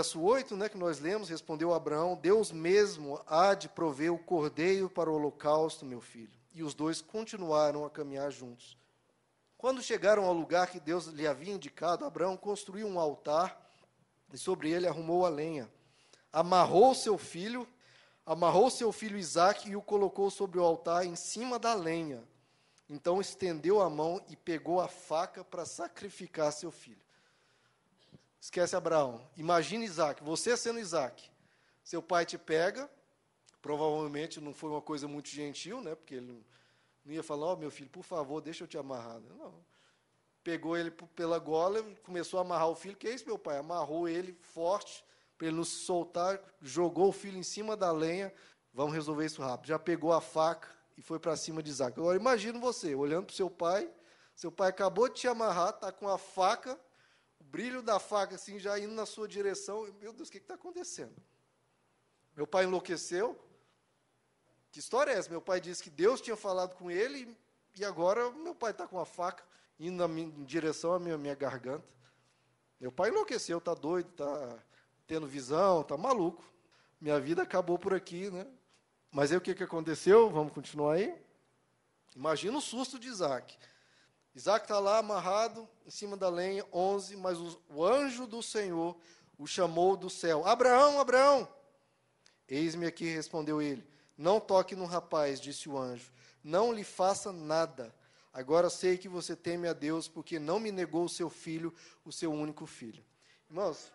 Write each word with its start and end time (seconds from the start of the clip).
verso 0.00 0.18
8, 0.18 0.56
né, 0.56 0.66
que 0.66 0.78
nós 0.78 0.98
lemos, 0.98 1.28
respondeu 1.28 1.74
Abraão: 1.74 2.16
Deus 2.16 2.50
mesmo 2.50 3.20
há 3.26 3.52
de 3.52 3.68
prover 3.68 4.10
o 4.10 4.18
cordeiro 4.18 4.88
para 4.88 5.10
o 5.10 5.14
holocausto, 5.14 5.84
meu 5.84 6.00
filho. 6.00 6.32
E 6.54 6.62
os 6.62 6.72
dois 6.72 7.02
continuaram 7.02 7.84
a 7.84 7.90
caminhar 7.90 8.30
juntos. 8.32 8.78
Quando 9.58 9.82
chegaram 9.82 10.24
ao 10.24 10.32
lugar 10.32 10.68
que 10.68 10.80
Deus 10.80 11.04
lhe 11.04 11.26
havia 11.26 11.52
indicado, 11.52 12.06
Abraão 12.06 12.34
construiu 12.34 12.86
um 12.86 12.98
altar 12.98 13.60
e 14.32 14.38
sobre 14.38 14.70
ele 14.70 14.88
arrumou 14.88 15.26
a 15.26 15.28
lenha. 15.28 15.70
Amarrou 16.32 16.94
seu 16.94 17.18
filho, 17.18 17.68
amarrou 18.24 18.70
seu 18.70 18.90
filho 18.92 19.18
Isaque 19.18 19.68
e 19.68 19.76
o 19.76 19.82
colocou 19.82 20.30
sobre 20.30 20.58
o 20.58 20.64
altar 20.64 21.04
em 21.04 21.14
cima 21.14 21.58
da 21.58 21.74
lenha. 21.74 22.24
Então 22.88 23.20
estendeu 23.20 23.82
a 23.82 23.90
mão 23.90 24.18
e 24.30 24.34
pegou 24.34 24.80
a 24.80 24.88
faca 24.88 25.44
para 25.44 25.66
sacrificar 25.66 26.50
seu 26.52 26.70
filho. 26.70 27.09
Esquece 28.40 28.74
Abraão. 28.74 29.20
Imagine 29.36 29.84
Isaac, 29.84 30.24
você 30.24 30.56
sendo 30.56 30.78
Isaac. 30.78 31.30
Seu 31.84 32.02
pai 32.02 32.24
te 32.24 32.38
pega, 32.38 32.90
provavelmente 33.60 34.40
não 34.40 34.54
foi 34.54 34.70
uma 34.70 34.80
coisa 34.80 35.06
muito 35.06 35.28
gentil, 35.28 35.82
né? 35.82 35.94
Porque 35.94 36.14
ele 36.14 36.42
não 37.04 37.12
ia 37.12 37.22
falar, 37.22 37.46
ó 37.46 37.52
oh, 37.52 37.56
meu 37.56 37.70
filho, 37.70 37.90
por 37.90 38.02
favor, 38.02 38.40
deixa 38.40 38.64
eu 38.64 38.68
te 38.68 38.78
amarrar. 38.78 39.20
Não. 39.20 39.54
Pegou 40.42 40.74
ele 40.74 40.90
pela 41.14 41.38
gola, 41.38 41.82
começou 42.02 42.38
a 42.38 42.40
amarrar 42.40 42.68
o 42.68 42.74
filho. 42.74 42.96
Que 42.96 43.08
é 43.08 43.14
isso, 43.14 43.26
meu 43.26 43.38
pai? 43.38 43.58
Amarrou 43.58 44.08
ele 44.08 44.32
forte, 44.40 45.04
para 45.36 45.48
ele 45.48 45.56
não 45.56 45.64
se 45.64 45.84
soltar, 45.84 46.40
jogou 46.62 47.08
o 47.08 47.12
filho 47.12 47.36
em 47.36 47.42
cima 47.42 47.76
da 47.76 47.92
lenha. 47.92 48.32
Vamos 48.72 48.94
resolver 48.94 49.26
isso 49.26 49.42
rápido. 49.42 49.68
Já 49.68 49.78
pegou 49.78 50.12
a 50.12 50.20
faca 50.20 50.68
e 50.96 51.02
foi 51.02 51.18
para 51.18 51.36
cima 51.36 51.62
de 51.62 51.70
Isaac. 51.70 51.98
Agora 51.98 52.16
imagine 52.16 52.58
você, 52.58 52.94
olhando 52.94 53.26
para 53.26 53.34
o 53.34 53.36
seu 53.36 53.50
pai, 53.50 53.90
seu 54.34 54.50
pai 54.50 54.70
acabou 54.70 55.08
de 55.08 55.16
te 55.16 55.28
amarrar, 55.28 55.70
está 55.70 55.92
com 55.92 56.08
a 56.08 56.16
faca 56.16 56.78
brilho 57.50 57.82
da 57.82 57.98
faca 57.98 58.36
assim 58.36 58.58
já 58.58 58.78
indo 58.78 58.94
na 58.94 59.04
sua 59.04 59.26
direção. 59.26 59.82
Meu 60.00 60.12
Deus, 60.12 60.28
o 60.28 60.32
que 60.32 60.38
está 60.38 60.54
acontecendo? 60.54 61.14
Meu 62.36 62.46
pai 62.46 62.64
enlouqueceu. 62.64 63.38
Que 64.70 64.78
história 64.78 65.10
é 65.12 65.18
essa? 65.18 65.28
Meu 65.28 65.42
pai 65.42 65.60
disse 65.60 65.82
que 65.82 65.90
Deus 65.90 66.20
tinha 66.20 66.36
falado 66.36 66.76
com 66.76 66.90
ele 66.90 67.36
e 67.76 67.84
agora 67.84 68.30
meu 68.30 68.54
pai 68.54 68.70
está 68.70 68.86
com 68.86 69.00
a 69.00 69.04
faca 69.04 69.44
indo 69.78 70.06
minha, 70.08 70.28
em 70.28 70.44
direção 70.44 70.92
à 70.92 70.98
minha, 70.98 71.18
minha 71.18 71.34
garganta. 71.34 71.86
Meu 72.78 72.92
pai 72.92 73.10
enlouqueceu, 73.10 73.58
está 73.58 73.74
doido, 73.74 74.10
está 74.10 74.58
tendo 75.06 75.26
visão, 75.26 75.80
está 75.80 75.96
maluco. 75.96 76.44
Minha 77.00 77.18
vida 77.18 77.42
acabou 77.42 77.78
por 77.78 77.92
aqui, 77.92 78.30
né? 78.30 78.46
Mas 79.10 79.32
aí 79.32 79.38
o 79.38 79.40
que, 79.40 79.54
que 79.54 79.64
aconteceu? 79.64 80.30
Vamos 80.30 80.52
continuar 80.52 80.94
aí? 80.94 81.20
Imagina 82.14 82.58
o 82.58 82.60
susto 82.60 82.98
de 82.98 83.08
Isaac. 83.08 83.58
Isaac 84.34 84.64
está 84.64 84.78
lá 84.78 84.98
amarrado 84.98 85.68
em 85.86 85.90
cima 85.90 86.16
da 86.16 86.28
lenha, 86.28 86.64
11, 86.72 87.16
mas 87.16 87.38
o, 87.38 87.60
o 87.68 87.84
anjo 87.84 88.26
do 88.26 88.42
Senhor 88.42 88.96
o 89.38 89.46
chamou 89.46 89.96
do 89.96 90.08
céu: 90.08 90.46
Abraão, 90.46 91.00
Abraão! 91.00 91.48
Eis-me 92.48 92.86
aqui, 92.86 93.04
respondeu 93.12 93.62
ele. 93.62 93.86
Não 94.16 94.38
toque 94.38 94.76
no 94.76 94.84
rapaz, 94.84 95.40
disse 95.40 95.68
o 95.68 95.78
anjo. 95.78 96.12
Não 96.42 96.72
lhe 96.72 96.84
faça 96.84 97.32
nada. 97.32 97.94
Agora 98.32 98.68
sei 98.68 98.98
que 98.98 99.08
você 99.08 99.34
teme 99.34 99.66
a 99.66 99.72
Deus, 99.72 100.06
porque 100.06 100.38
não 100.38 100.60
me 100.60 100.70
negou 100.70 101.04
o 101.04 101.08
seu 101.08 101.30
filho, 101.30 101.74
o 102.04 102.12
seu 102.12 102.32
único 102.32 102.66
filho. 102.66 103.04
Irmãos, 103.48 103.90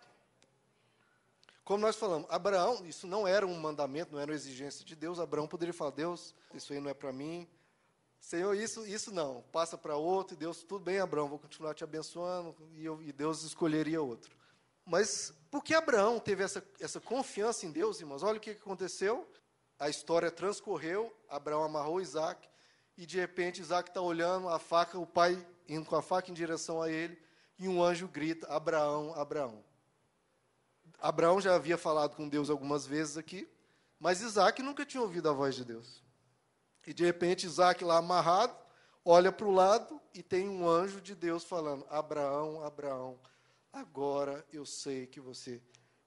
como 1.63 1.79
nós 1.79 1.95
falamos, 1.95 2.29
Abraão, 2.29 2.85
isso 2.85 3.07
não 3.07 3.27
era 3.27 3.45
um 3.45 3.59
mandamento, 3.59 4.13
não 4.13 4.19
era 4.19 4.31
uma 4.31 4.35
exigência 4.35 4.85
de 4.85 4.95
Deus. 4.95 5.19
Abraão 5.19 5.47
poderia 5.47 5.73
falar: 5.73 5.91
Deus, 5.91 6.33
isso 6.53 6.73
aí 6.73 6.79
não 6.79 6.89
é 6.89 6.93
para 6.93 7.13
mim, 7.13 7.47
Senhor, 8.19 8.55
isso, 8.55 8.85
isso 8.87 9.13
não, 9.13 9.43
passa 9.51 9.77
para 9.77 9.95
outro, 9.95 10.35
e 10.35 10.37
Deus, 10.37 10.63
tudo 10.63 10.83
bem, 10.83 10.99
Abraão, 10.99 11.27
vou 11.27 11.37
continuar 11.37 11.73
te 11.73 11.83
abençoando, 11.83 12.55
e, 12.73 12.83
eu, 12.83 13.01
e 13.01 13.11
Deus 13.11 13.43
escolheria 13.43 14.01
outro. 14.01 14.35
Mas 14.85 15.33
por 15.49 15.63
que 15.63 15.73
Abraão 15.73 16.19
teve 16.19 16.43
essa, 16.43 16.63
essa 16.79 16.99
confiança 16.99 17.65
em 17.65 17.71
Deus, 17.71 17.99
irmãos? 17.99 18.23
Olha 18.23 18.37
o 18.37 18.41
que 18.41 18.51
aconteceu. 18.51 19.27
A 19.79 19.89
história 19.89 20.31
transcorreu, 20.31 21.15
Abraão 21.27 21.63
amarrou 21.63 21.99
Isaac, 21.99 22.47
e 22.97 23.05
de 23.05 23.19
repente 23.19 23.61
Isaac 23.61 23.89
está 23.89 24.01
olhando 24.01 24.47
a 24.47 24.59
faca, 24.59 24.97
o 24.97 25.05
pai 25.05 25.45
indo 25.67 25.85
com 25.85 25.95
a 25.95 26.01
faca 26.01 26.31
em 26.31 26.33
direção 26.33 26.81
a 26.81 26.89
ele, 26.89 27.19
e 27.57 27.67
um 27.67 27.83
anjo 27.83 28.07
grita: 28.07 28.47
Abraão, 28.47 29.13
Abraão. 29.15 29.63
Abraão 30.99 31.41
já 31.41 31.55
havia 31.55 31.77
falado 31.77 32.15
com 32.15 32.29
Deus 32.29 32.49
algumas 32.49 32.85
vezes 32.85 33.17
aqui, 33.17 33.49
mas 33.99 34.21
Isaac 34.21 34.61
nunca 34.61 34.85
tinha 34.85 35.01
ouvido 35.01 35.29
a 35.29 35.33
voz 35.33 35.55
de 35.55 35.65
Deus. 35.65 36.04
E 36.85 36.93
de 36.93 37.03
repente 37.03 37.45
Isaac 37.45 37.83
lá 37.83 37.97
amarrado, 37.97 38.55
olha 39.03 39.31
para 39.31 39.47
o 39.47 39.51
lado 39.51 40.01
e 40.13 40.21
tem 40.21 40.47
um 40.47 40.67
anjo 40.67 41.01
de 41.01 41.15
Deus 41.15 41.43
falando: 41.43 41.85
Abraão, 41.89 42.63
Abraão, 42.63 43.19
agora 43.71 44.45
eu 44.51 44.65
sei 44.65 45.07
que 45.07 45.19
você 45.19 45.61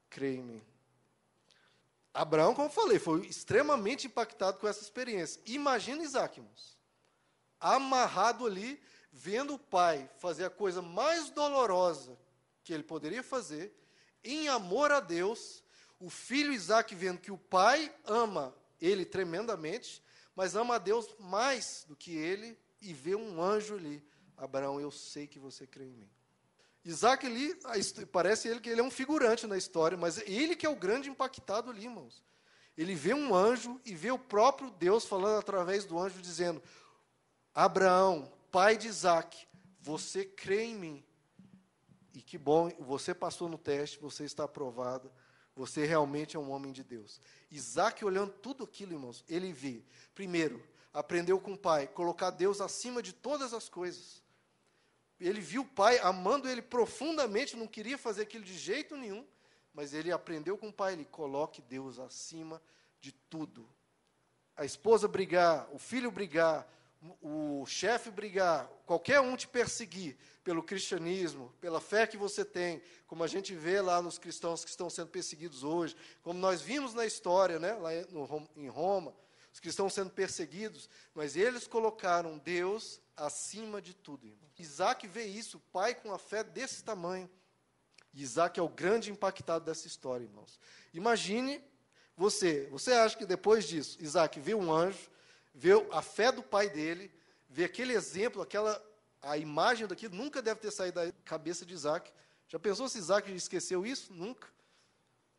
crê 0.09 0.37
em 0.37 0.43
mim. 0.43 0.63
Abraão, 2.13 2.55
como 2.55 2.69
eu 2.69 2.73
falei, 2.73 2.99
foi 2.99 3.27
extremamente 3.27 4.07
impactado 4.07 4.59
com 4.59 4.67
essa 4.67 4.83
experiência. 4.83 5.41
Imagina 5.47 6.03
Isaac, 6.03 6.41
irmãos, 6.41 6.77
amarrado 7.61 8.47
ali, 8.47 8.81
vendo 9.13 9.55
o 9.55 9.59
pai 9.59 10.09
fazer 10.19 10.45
a 10.45 10.51
coisa 10.51 10.83
mais 10.83 11.31
dolorosa 11.31 12.19
que 12.65 12.73
ele 12.73 12.83
poderia 12.83 13.23
fazer, 13.23 13.73
em 14.25 14.49
amor 14.49 14.91
a 14.91 15.01
Deus, 15.01 15.63
o 16.01 16.11
filho 16.11 16.53
Isaac 16.53 16.95
vendo 16.95 17.21
que 17.21 17.33
o 17.33 17.39
pai 17.39 17.95
ama 18.05 18.55
ele 18.81 19.05
tremendamente, 19.05 20.03
mas 20.39 20.55
ama 20.55 20.77
a 20.77 20.79
Deus 20.79 21.13
mais 21.19 21.85
do 21.89 21.97
que 21.97 22.17
ele 22.17 22.57
e 22.81 22.95
vê 22.95 23.17
um 23.17 23.43
anjo 23.43 23.75
ali. 23.75 24.01
Abraão, 24.37 24.81
eu 24.81 24.89
sei 24.89 25.27
que 25.27 25.37
você 25.37 25.67
crê 25.67 25.87
em 25.87 25.97
mim. 25.97 26.09
Isaac 26.85 27.27
ali, 27.27 27.59
parece 28.13 28.47
ele 28.47 28.61
que 28.61 28.71
ele 28.71 28.81
é 28.81 28.85
um 28.85 28.91
figurante 28.91 29.49
na 29.49 29.57
história, 29.57 29.99
mas 29.99 30.19
ele 30.19 30.55
que 30.55 30.65
é 30.65 30.69
o 30.69 30.77
grande 30.77 31.11
impactado 31.11 31.73
ali, 31.73 31.87
irmãos. 31.87 32.23
Ele 32.77 32.95
vê 32.95 33.13
um 33.13 33.35
anjo 33.35 33.81
e 33.85 33.97
vê 33.97 34.13
o 34.13 34.19
próprio 34.19 34.71
Deus 34.71 35.05
falando 35.05 35.41
através 35.41 35.85
do 35.85 35.99
anjo, 35.99 36.23
dizendo: 36.23 36.63
Abraão, 37.53 38.33
pai 38.53 38.77
de 38.77 38.87
Isaac, 38.87 39.45
você 39.81 40.25
crê 40.25 40.67
em 40.67 40.77
mim. 40.77 41.05
E 42.15 42.23
que 42.23 42.39
bom, 42.39 42.71
você 42.79 43.13
passou 43.13 43.49
no 43.49 43.59
teste, 43.59 43.99
você 43.99 44.23
está 44.23 44.45
aprovado. 44.45 45.11
Você 45.59 45.85
realmente 45.85 46.37
é 46.37 46.39
um 46.39 46.53
homem 46.53 46.71
de 46.71 46.85
Deus. 46.85 47.21
Isaac, 47.51 48.05
olhando 48.05 48.33
tudo 48.33 48.63
aquilo, 48.63 48.93
irmãos, 48.93 49.25
ele 49.29 49.53
vê, 49.53 49.83
primeiro, 50.15 50.65
aprendeu 50.95 51.41
com 51.41 51.55
o 51.55 51.59
pai, 51.59 51.89
colocar 51.89 52.31
Deus 52.31 52.61
acima 52.61 53.03
de 53.03 53.13
todas 53.13 53.53
as 53.53 53.69
coisas. 53.69 54.23
Ele 55.19 55.41
viu 55.41 55.63
o 55.63 55.69
pai 55.69 55.99
amando 55.99 56.49
ele 56.49 56.63
profundamente, 56.63 57.57
não 57.57 57.67
queria 57.67 57.99
fazer 57.99 58.23
aquilo 58.23 58.45
de 58.45 58.57
jeito 58.57 58.97
nenhum, 58.97 59.27
mas 59.75 59.93
ele 59.93 60.13
aprendeu 60.13 60.57
com 60.57 60.69
o 60.69 60.73
pai, 60.73 60.93
ele 60.93 61.05
coloque 61.05 61.61
Deus 61.61 61.99
acima 61.99 62.63
de 63.01 63.11
tudo. 63.11 63.69
A 64.57 64.65
esposa 64.65 65.09
brigar, 65.09 65.69
o 65.73 65.79
filho 65.79 66.13
brigar, 66.13 66.73
o 67.21 67.65
chefe 67.67 68.11
brigar, 68.11 68.67
qualquer 68.85 69.21
um 69.21 69.37
te 69.37 69.47
perseguir 69.47 70.17
pelo 70.43 70.63
cristianismo, 70.63 71.55
pela 71.61 71.81
fé 71.81 72.07
que 72.07 72.17
você 72.17 72.45
tem, 72.45 72.83
como 73.07 73.23
a 73.23 73.27
gente 73.27 73.55
vê 73.55 73.81
lá 73.81 74.03
nos 74.03 74.19
cristãos 74.19 74.65
que 74.65 74.71
estão 74.71 74.91
sendo 74.91 75.09
perseguidos 75.09 75.63
hoje, 75.63 75.97
como 76.23 76.39
nós 76.39 76.61
vimos 76.61 76.95
na 76.95 77.07
história, 77.07 77.59
né, 77.59 77.75
lá 77.75 77.91
no, 78.11 78.49
em 78.57 78.69
Roma, 78.69 79.15
os 79.53 79.61
cristãos 79.61 79.95
sendo 79.95 80.11
perseguidos, 80.11 80.89
mas 81.15 81.37
eles 81.37 81.67
colocaram 81.67 82.39
Deus 82.39 83.01
acima 83.17 83.81
de 83.81 83.95
tudo. 83.95 84.27
Irmão. 84.27 84.49
Isaac 84.59 85.07
vê 85.07 85.25
isso, 85.25 85.61
pai 85.73 85.95
com 85.95 86.13
a 86.13 86.19
fé 86.19 86.43
desse 86.43 86.83
tamanho. 86.83 87.31
Isaac 88.13 88.59
é 88.59 88.63
o 88.63 88.69
grande 88.69 89.11
impactado 89.11 89.65
dessa 89.65 89.87
história, 89.87 90.25
irmãos. 90.25 90.59
Imagine 90.93 91.63
você, 92.17 92.67
você 92.71 92.93
acha 92.93 93.17
que 93.17 93.25
depois 93.25 93.67
disso, 93.67 93.97
Isaac 94.01 94.41
vê 94.41 94.55
um 94.55 94.73
anjo, 94.73 95.11
vê 95.59 95.73
a 95.91 96.01
fé 96.01 96.31
do 96.31 96.41
pai 96.41 96.71
dele, 96.71 97.13
vê 97.49 97.65
aquele 97.65 97.93
exemplo, 97.93 98.41
aquela 98.41 98.81
a 99.21 99.37
imagem 99.37 99.89
daquilo 99.89 100.15
nunca 100.15 100.41
deve 100.41 100.61
ter 100.61 100.71
saído 100.71 101.01
da 101.01 101.13
cabeça 101.25 101.67
de 101.67 101.75
Isaac. 101.75 102.13
Já 102.47 102.61
pensou 102.61 102.89
se 102.89 102.99
Isaac 102.99 103.31
esqueceu 103.33 103.85
isso? 103.85 104.15
Nunca. 104.15 104.47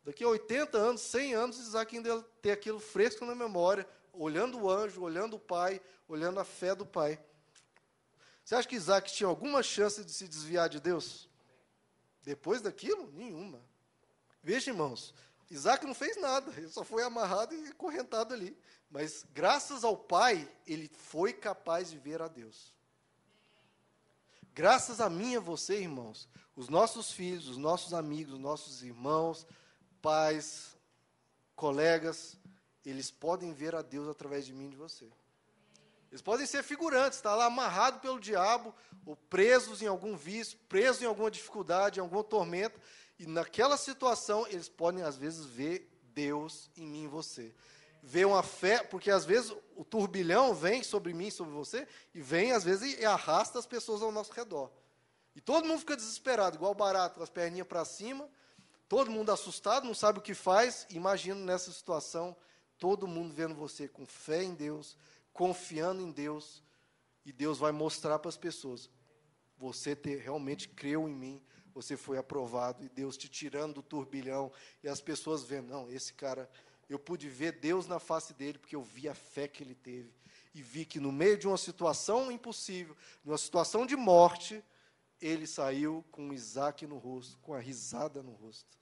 Daqui 0.04 0.22
a 0.22 0.28
80 0.28 0.76
anos, 0.76 1.00
100 1.00 1.34
anos, 1.34 1.58
Isaac 1.58 1.96
ainda 1.96 2.22
ter 2.42 2.52
aquilo 2.52 2.78
fresco 2.78 3.24
na 3.24 3.34
memória, 3.34 3.88
olhando 4.12 4.60
o 4.60 4.70
anjo, 4.70 5.00
olhando 5.00 5.36
o 5.36 5.40
pai, 5.40 5.80
olhando 6.06 6.38
a 6.38 6.44
fé 6.44 6.74
do 6.74 6.84
pai. 6.84 7.18
Você 8.44 8.54
acha 8.54 8.68
que 8.68 8.76
Isaac 8.76 9.10
tinha 9.10 9.26
alguma 9.26 9.62
chance 9.62 10.04
de 10.04 10.12
se 10.12 10.28
desviar 10.28 10.68
de 10.68 10.80
Deus? 10.80 11.30
Depois 12.22 12.60
daquilo? 12.60 13.10
Nenhuma. 13.12 13.58
Veja, 14.42 14.70
irmãos, 14.70 15.14
Isaac 15.50 15.84
não 15.84 15.94
fez 15.94 16.16
nada, 16.16 16.52
ele 16.56 16.68
só 16.68 16.84
foi 16.84 17.02
amarrado 17.02 17.54
e 17.54 17.72
correntado 17.72 18.32
ali. 18.32 18.56
Mas 18.88 19.26
graças 19.34 19.82
ao 19.82 19.96
pai, 19.96 20.48
ele 20.64 20.88
foi 20.96 21.32
capaz 21.32 21.90
de 21.90 21.98
ver 21.98 22.22
a 22.22 22.28
Deus. 22.28 22.72
Graças 24.54 25.00
a 25.00 25.10
mim 25.10 25.32
e 25.32 25.36
a 25.36 25.40
você, 25.40 25.80
irmãos, 25.80 26.28
os 26.54 26.68
nossos 26.68 27.10
filhos, 27.10 27.48
os 27.48 27.56
nossos 27.56 27.92
amigos, 27.92 28.34
os 28.34 28.40
nossos 28.40 28.82
irmãos, 28.82 29.46
pais, 30.00 30.76
colegas, 31.56 32.36
eles 32.84 33.10
podem 33.10 33.52
ver 33.52 33.74
a 33.74 33.82
Deus 33.82 34.08
através 34.08 34.46
de 34.46 34.52
mim 34.52 34.66
e 34.66 34.70
de 34.70 34.76
você. 34.76 35.10
Eles 36.10 36.22
podem 36.22 36.46
ser 36.46 36.62
figurantes, 36.62 37.18
estar 37.18 37.30
tá 37.30 37.36
lá 37.36 37.44
amarrado 37.46 38.00
pelo 38.00 38.18
diabo, 38.18 38.74
ou 39.06 39.16
presos 39.16 39.80
em 39.80 39.86
algum 39.86 40.16
vício, 40.16 40.58
presos 40.68 41.02
em 41.02 41.06
alguma 41.06 41.30
dificuldade, 41.30 41.98
em 41.98 42.02
alguma 42.02 42.24
tormenta, 42.24 42.78
e 43.18 43.26
naquela 43.26 43.76
situação 43.76 44.46
eles 44.48 44.68
podem 44.68 45.02
às 45.02 45.16
vezes 45.16 45.44
ver 45.44 45.88
Deus 46.14 46.70
em 46.76 46.86
mim 46.86 47.04
e 47.04 47.08
você. 47.08 47.54
Ver 48.02 48.26
uma 48.26 48.42
fé, 48.42 48.82
porque 48.82 49.10
às 49.10 49.24
vezes 49.24 49.54
o 49.76 49.84
turbilhão 49.84 50.54
vem 50.54 50.82
sobre 50.82 51.12
mim, 51.12 51.30
sobre 51.30 51.52
você, 51.52 51.86
e 52.14 52.20
vem 52.20 52.52
às 52.52 52.64
vezes 52.64 52.98
e 52.98 53.04
arrasta 53.04 53.58
as 53.58 53.66
pessoas 53.66 54.02
ao 54.02 54.10
nosso 54.10 54.32
redor. 54.32 54.70
E 55.36 55.40
todo 55.40 55.66
mundo 55.66 55.80
fica 55.80 55.96
desesperado, 55.96 56.56
igual 56.56 56.74
barato, 56.74 57.16
com 57.16 57.22
as 57.22 57.30
perninhas 57.30 57.68
para 57.68 57.84
cima, 57.84 58.28
todo 58.88 59.10
mundo 59.10 59.30
assustado, 59.30 59.86
não 59.86 59.94
sabe 59.94 60.18
o 60.18 60.22
que 60.22 60.34
faz. 60.34 60.86
Imagina 60.90 61.40
nessa 61.40 61.70
situação, 61.70 62.36
todo 62.78 63.06
mundo 63.06 63.32
vendo 63.32 63.54
você 63.54 63.86
com 63.86 64.04
fé 64.04 64.42
em 64.42 64.54
Deus, 64.54 64.96
confiando 65.40 66.02
em 66.02 66.10
Deus, 66.10 66.62
e 67.24 67.32
Deus 67.32 67.56
vai 67.56 67.72
mostrar 67.72 68.18
para 68.18 68.28
as 68.28 68.36
pessoas: 68.36 68.90
você 69.56 69.96
ter, 69.96 70.18
realmente 70.18 70.68
creu 70.68 71.08
em 71.08 71.14
mim, 71.14 71.42
você 71.72 71.96
foi 71.96 72.18
aprovado, 72.18 72.84
e 72.84 72.90
Deus 72.90 73.16
te 73.16 73.26
tirando 73.26 73.76
do 73.76 73.82
turbilhão, 73.82 74.52
e 74.82 74.88
as 74.88 75.00
pessoas 75.00 75.42
vendo, 75.42 75.70
não, 75.70 75.90
esse 75.90 76.12
cara, 76.12 76.46
eu 76.90 76.98
pude 76.98 77.26
ver 77.26 77.52
Deus 77.52 77.86
na 77.86 77.98
face 77.98 78.34
dele, 78.34 78.58
porque 78.58 78.76
eu 78.76 78.82
vi 78.82 79.08
a 79.08 79.14
fé 79.14 79.48
que 79.48 79.62
ele 79.62 79.74
teve, 79.74 80.12
e 80.54 80.60
vi 80.60 80.84
que 80.84 81.00
no 81.00 81.10
meio 81.10 81.38
de 81.38 81.48
uma 81.48 81.56
situação 81.56 82.30
impossível, 82.30 82.94
de 83.24 83.30
uma 83.30 83.38
situação 83.38 83.86
de 83.86 83.96
morte, 83.96 84.62
ele 85.22 85.46
saiu 85.46 86.04
com 86.10 86.34
Isaac 86.34 86.86
no 86.86 86.98
rosto, 86.98 87.38
com 87.38 87.54
a 87.54 87.58
risada 87.58 88.22
no 88.22 88.32
rosto. 88.32 88.78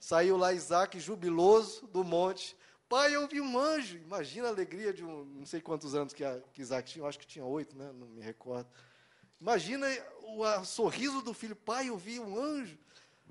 Saiu 0.00 0.36
lá 0.36 0.52
Isaac 0.52 0.98
jubiloso 0.98 1.86
do 1.86 2.02
monte. 2.02 2.56
Pai, 2.92 3.16
eu 3.16 3.26
vi 3.26 3.40
um 3.40 3.58
anjo. 3.58 3.96
Imagina 3.96 4.48
a 4.48 4.50
alegria 4.50 4.92
de 4.92 5.02
um, 5.02 5.24
não 5.24 5.46
sei 5.46 5.62
quantos 5.62 5.94
anos 5.94 6.12
que, 6.12 6.22
a, 6.22 6.38
que 6.52 6.60
Isaac 6.60 6.92
tinha, 6.92 7.02
eu 7.02 7.06
acho 7.06 7.18
que 7.18 7.26
tinha 7.26 7.42
oito, 7.42 7.74
né? 7.74 7.90
não 7.90 8.06
me 8.06 8.20
recordo. 8.20 8.68
Imagina 9.40 9.86
o 10.24 10.44
a, 10.44 10.62
sorriso 10.62 11.22
do 11.22 11.32
filho. 11.32 11.56
Pai, 11.56 11.88
eu 11.88 11.96
vi 11.96 12.20
um 12.20 12.38
anjo. 12.38 12.78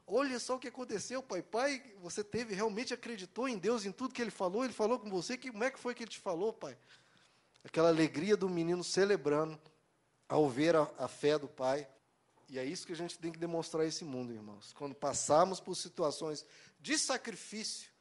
Olha 0.07 0.39
só 0.39 0.55
o 0.55 0.59
que 0.59 0.69
aconteceu, 0.69 1.21
pai. 1.21 1.43
Pai, 1.43 1.79
você 2.01 2.23
teve, 2.23 2.55
realmente 2.55 2.91
acreditou 2.91 3.47
em 3.47 3.55
Deus, 3.55 3.85
em 3.85 3.91
tudo 3.91 4.15
que 4.15 4.21
ele 4.23 4.31
falou. 4.31 4.63
Ele 4.63 4.73
falou 4.73 4.97
com 4.97 5.11
você. 5.11 5.37
Que, 5.37 5.51
como 5.51 5.63
é 5.63 5.69
que 5.69 5.77
foi 5.77 5.93
que 5.93 6.05
ele 6.05 6.09
te 6.09 6.19
falou, 6.19 6.51
pai? 6.51 6.75
Aquela 7.63 7.89
alegria 7.89 8.35
do 8.35 8.49
menino 8.49 8.83
celebrando 8.83 9.61
ao 10.27 10.49
ver 10.49 10.75
a, 10.75 10.91
a 10.97 11.07
fé 11.07 11.37
do 11.37 11.47
pai. 11.47 11.87
E 12.49 12.57
é 12.57 12.65
isso 12.65 12.87
que 12.87 12.93
a 12.93 12.97
gente 12.97 13.19
tem 13.19 13.31
que 13.31 13.37
demonstrar 13.37 13.83
a 13.83 13.87
esse 13.87 14.03
mundo, 14.03 14.33
irmãos. 14.33 14.73
Quando 14.73 14.95
passarmos 14.95 15.59
por 15.59 15.75
situações 15.75 16.43
de 16.79 16.97
sacrifício, 16.97 17.91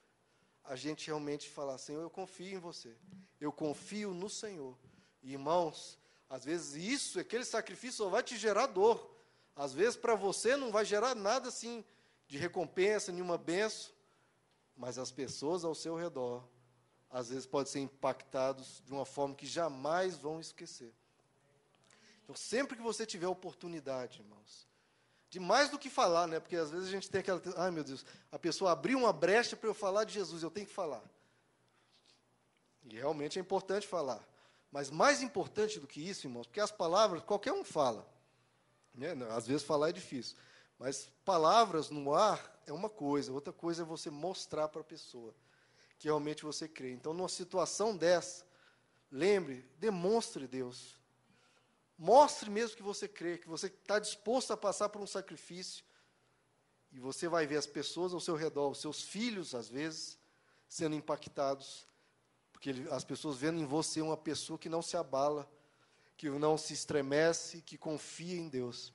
a 0.65 0.77
gente 0.77 1.07
realmente 1.07 1.49
falar, 1.49 1.79
Senhor, 1.79 2.03
eu 2.03 2.11
confio 2.11 2.57
em 2.57 2.59
você. 2.59 2.97
Eu 3.41 3.53
confio 3.53 4.13
no 4.13 4.29
Senhor. 4.29 4.77
E, 5.23 5.33
irmãos, 5.33 5.99
às 6.29 6.45
vezes 6.45 6.75
isso, 6.75 7.19
aquele 7.19 7.45
sacrifício 7.45 7.99
só 7.99 8.09
vai 8.09 8.23
te 8.23 8.37
gerar 8.37 8.67
dor. 8.67 9.11
Às 9.57 9.73
vezes 9.73 9.97
para 9.97 10.15
você 10.15 10.57
não 10.57 10.71
vai 10.71 10.85
gerar 10.85 11.15
nada 11.15 11.49
assim 11.49 11.85
de 12.27 12.39
recompensa, 12.39 13.11
nenhuma 13.11 13.37
benção, 13.37 13.93
mas 14.77 14.99
as 14.99 15.11
pessoas 15.11 15.65
ao 15.65 15.75
seu 15.75 15.97
redor 15.97 16.49
às 17.11 17.29
vezes 17.29 17.45
podem 17.45 17.71
ser 17.71 17.81
impactados 17.81 18.81
de 18.87 18.93
uma 18.93 19.05
forma 19.05 19.35
que 19.35 19.47
jamais 19.47 20.17
vão 20.17 20.41
esquecer. 20.41 20.95
Então, 22.23 22.37
sempre 22.37 22.77
que 22.77 22.83
você 22.83 23.05
tiver 23.05 23.27
oportunidade, 23.27 24.21
irmãos, 24.21 24.69
de 25.31 25.39
mais 25.39 25.71
do 25.71 25.79
que 25.79 25.89
falar, 25.89 26.27
né? 26.27 26.41
Porque 26.41 26.57
às 26.57 26.71
vezes 26.71 26.89
a 26.89 26.91
gente 26.91 27.09
tem 27.09 27.21
aquela, 27.21 27.41
ai 27.57 27.71
meu 27.71 27.85
Deus, 27.85 28.05
a 28.31 28.39
pessoa 28.39 28.73
abriu 28.73 28.99
uma 28.99 29.13
brecha 29.13 29.57
para 29.57 29.69
eu 29.69 29.75
falar 29.75 30.05
de 30.05 30.13
Jesus, 30.13 30.43
eu 30.43 30.51
tenho 30.51 30.67
que 30.67 30.73
falar. 30.73 31.03
E 32.85 32.97
realmente 32.97 33.39
é 33.39 33.43
importante 33.43 33.87
falar. 33.87 34.21
Mas 34.73 34.91
mais 34.91 35.23
importante 35.23 35.79
do 35.79 35.87
que 35.87 36.01
isso, 36.01 36.27
irmãos, 36.27 36.47
porque 36.47 36.61
as 36.61 36.73
palavras 36.73 37.23
qualquer 37.23 37.53
um 37.53 37.65
fala. 37.65 38.07
Né? 38.93 39.13
Às 39.31 39.47
vezes 39.47 39.63
falar 39.63 39.91
é 39.91 39.93
difícil. 39.93 40.37
Mas 40.79 41.09
palavras 41.25 41.91
no 41.91 42.15
ar 42.15 42.61
é 42.67 42.73
uma 42.73 42.89
coisa, 42.89 43.33
outra 43.33 43.53
coisa 43.53 43.83
é 43.83 43.85
você 43.85 44.11
mostrar 44.11 44.69
para 44.69 44.81
a 44.81 44.85
pessoa 44.85 45.35
que 45.99 46.09
realmente 46.09 46.43
você 46.43 46.67
crê. 46.67 46.93
Então, 46.93 47.13
numa 47.13 47.29
situação 47.29 47.97
dessa, 47.97 48.45
lembre, 49.13 49.69
demonstre 49.79 50.49
Deus. 50.49 51.00
Mostre 52.03 52.49
mesmo 52.49 52.79
que 52.79 52.83
você 52.83 53.07
crê, 53.07 53.37
que 53.37 53.47
você 53.47 53.67
está 53.67 53.99
disposto 53.99 54.55
a 54.55 54.57
passar 54.57 54.89
por 54.89 55.03
um 55.03 55.07
sacrifício. 55.07 55.85
E 56.91 56.99
você 56.99 57.29
vai 57.29 57.47
ver 57.47 57.59
as 57.59 57.67
pessoas 57.67 58.15
ao 58.15 58.21
seu 58.21 58.37
redor, 58.37 58.71
os 58.71 58.81
seus 58.81 59.03
filhos, 59.03 59.55
às 59.55 59.69
vezes, 59.69 60.19
sendo 60.67 60.97
impactados. 60.97 61.87
Porque 62.53 62.71
ele, 62.71 62.89
as 62.91 63.05
pessoas 63.05 63.37
vendo 63.37 63.61
em 63.61 63.67
você 63.67 64.01
uma 64.01 64.17
pessoa 64.17 64.59
que 64.59 64.67
não 64.67 64.81
se 64.81 64.97
abala, 64.97 65.47
que 66.17 66.31
não 66.31 66.57
se 66.57 66.73
estremece, 66.73 67.61
que 67.61 67.77
confia 67.77 68.41
em 68.41 68.49
Deus. 68.49 68.95